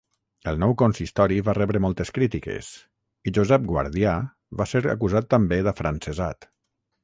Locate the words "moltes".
1.85-2.11